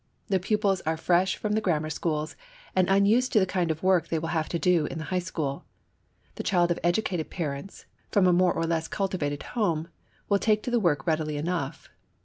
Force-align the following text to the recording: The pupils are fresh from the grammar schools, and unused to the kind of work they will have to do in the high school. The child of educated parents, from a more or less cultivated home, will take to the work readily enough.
The 0.29 0.39
pupils 0.39 0.81
are 0.81 0.97
fresh 0.97 1.35
from 1.35 1.53
the 1.53 1.61
grammar 1.61 1.91
schools, 1.91 2.35
and 2.75 2.89
unused 2.89 3.31
to 3.33 3.39
the 3.39 3.45
kind 3.45 3.69
of 3.69 3.83
work 3.83 4.07
they 4.07 4.17
will 4.17 4.29
have 4.33 4.49
to 4.49 4.57
do 4.57 4.87
in 4.87 4.97
the 4.97 5.03
high 5.13 5.19
school. 5.19 5.63
The 6.37 6.43
child 6.43 6.71
of 6.71 6.79
educated 6.83 7.29
parents, 7.29 7.85
from 8.11 8.25
a 8.25 8.33
more 8.33 8.51
or 8.51 8.65
less 8.65 8.87
cultivated 8.87 9.43
home, 9.43 9.89
will 10.27 10.39
take 10.39 10.63
to 10.63 10.71
the 10.71 10.79
work 10.79 11.05
readily 11.05 11.37
enough. 11.37 11.87